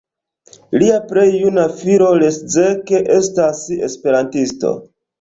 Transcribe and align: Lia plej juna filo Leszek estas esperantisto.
Lia 0.83 0.95
plej 1.11 1.25
juna 1.43 1.67
filo 1.83 2.09
Leszek 2.23 2.97
estas 3.21 3.65
esperantisto. 3.93 4.79